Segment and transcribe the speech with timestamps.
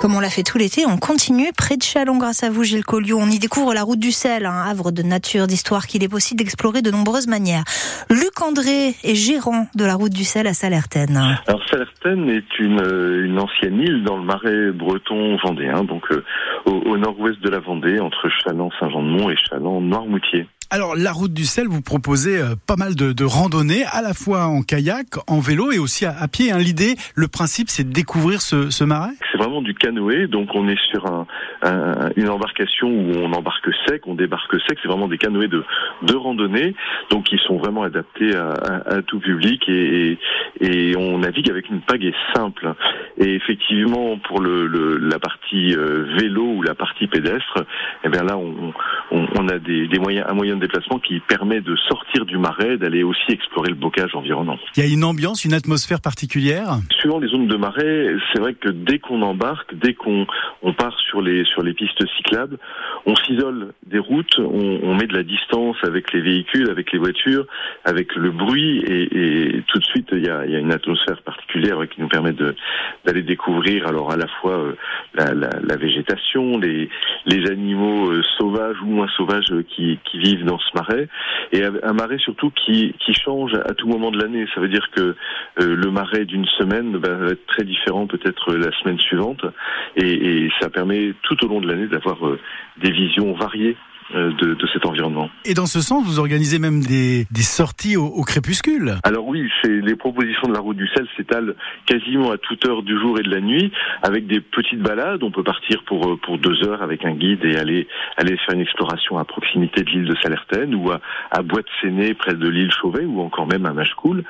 [0.00, 2.86] Comme on l'a fait tout l'été, on continue près de Chalon grâce à vous Gilles
[2.86, 3.20] Collioure.
[3.20, 6.38] On y découvre la route du sel, un havre de nature, d'histoire qu'il est possible
[6.38, 7.64] d'explorer de nombreuses manières.
[8.08, 11.18] Luc André est gérant de la route du sel à Salertaine.
[11.46, 12.80] Alors Salertaine est une,
[13.26, 16.24] une ancienne île dans le marais breton vendéen, donc euh,
[16.64, 20.46] au, au nord-ouest de la Vendée, entre Chaland-Saint-Jean-de-Mont et Chaland-Noirmoutier.
[20.72, 24.14] Alors, la route du sel, vous proposez euh, pas mal de, de, randonnées, à la
[24.14, 26.52] fois en kayak, en vélo et aussi à, à pied.
[26.52, 26.58] Hein.
[26.58, 29.10] L'idée, le principe, c'est de découvrir ce, ce marais?
[29.40, 31.26] Vraiment du canoë, donc on est sur un,
[31.62, 34.78] un, une embarcation où on embarque sec, on débarque sec.
[34.82, 35.64] C'est vraiment des canoës de,
[36.02, 36.74] de randonnée,
[37.10, 40.18] donc ils sont vraiment adaptés à, à, à tout public et,
[40.60, 42.74] et, et, on navigue avec une pagaie simple.
[43.18, 47.64] Et effectivement, pour le, le la partie euh, vélo ou la partie pédestre,
[48.04, 48.72] eh bien là, on,
[49.10, 52.38] on, on a des, des moyens, un moyen de déplacement qui permet de sortir du
[52.38, 54.58] marais, d'aller aussi explorer le bocage environnant.
[54.76, 56.78] Il y a une ambiance, une atmosphère particulière?
[56.98, 60.26] Suivant les zones de marais, c'est vrai que dès qu'on embarque, dès qu'on
[60.62, 62.58] on part sur les, sur les pistes cyclables,
[63.06, 67.46] on s'isole des routes, on, met de la distance avec les véhicules, avec les voitures,
[67.84, 72.08] avec le bruit et, tout de suite il y a, une atmosphère particulière qui nous
[72.08, 72.34] permet
[73.04, 74.74] d'aller découvrir alors à la fois euh,
[75.14, 76.88] la, végétation, les,
[77.50, 81.08] animaux euh, sauvages ou moins sauvages qui, qui vivent dans ce marais
[81.52, 84.46] et un marais surtout qui, change à tout moment de l'année.
[84.54, 85.14] Ça veut dire que euh,
[85.56, 89.44] le marais d'une semaine bah, va être très différent peut-être la semaine suivante
[89.96, 92.38] et, ça permet tout au long de l'année d'avoir euh,
[92.90, 93.76] des visions variées
[94.14, 95.30] de, de, cet environnement.
[95.44, 99.48] Et dans ce sens, vous organisez même des, des sorties au, au, crépuscule Alors oui,
[99.62, 101.54] c'est les propositions de la route du sel s'étalent
[101.86, 105.22] quasiment à toute heure du jour et de la nuit, avec des petites balades.
[105.22, 107.86] On peut partir pour euh, pour deux heures avec un guide et aller
[108.16, 112.34] aller faire une exploration à proximité de l'île de Salertaine ou à, à Boîte-Séné près
[112.34, 114.24] de l'île Chauvet ou encore même à Machecoul.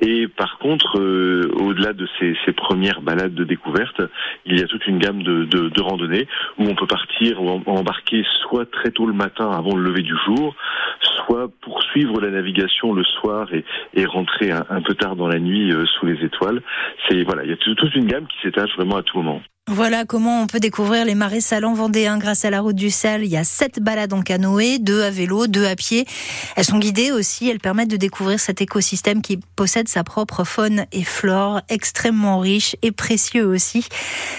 [0.00, 4.00] Et par contre, euh, au-delà de ces, ces, premières balades de découverte,
[4.46, 6.26] il y a toute une gamme de, de, de randonnées
[6.58, 10.14] où on peut partir ou embarquer soit très tôt le matin avant le lever du
[10.26, 10.54] jour,
[11.00, 15.72] soit poursuivre la navigation le soir et, rentrer un, un, peu tard dans la nuit
[15.72, 16.62] euh, sous les étoiles.
[17.08, 19.42] C'est voilà, il y a toute une gamme qui s'étage vraiment à tout moment.
[19.68, 23.24] Voilà comment on peut découvrir les marais salants vendéens grâce à la route du sel.
[23.24, 26.06] Il y a sept balades en canoë, deux à vélo, deux à pied.
[26.54, 30.86] Elles sont guidées aussi, elles permettent de découvrir cet écosystème qui possède sa propre faune
[30.92, 33.88] et flore extrêmement riche et précieux aussi.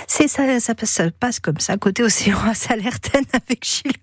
[0.08, 0.74] C'est ça, ça,
[1.20, 3.98] passe comme ça, côté océan à Salertaine avec Gilles